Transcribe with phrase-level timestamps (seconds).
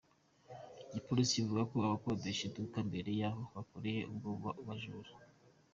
[0.89, 4.29] Igipolisi kivuga ko bakodesheje iduka imbere y’aho bakoreye ubwo
[4.65, 5.11] bujura.